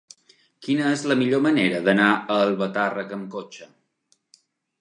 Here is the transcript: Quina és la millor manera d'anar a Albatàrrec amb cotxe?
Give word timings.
Quina 0.67 0.87
és 0.93 1.03
la 1.11 1.17
millor 1.19 1.43
manera 1.47 1.81
d'anar 1.89 2.09
a 2.15 2.39
Albatàrrec 2.47 3.15
amb 3.19 3.29
cotxe? 3.37 3.69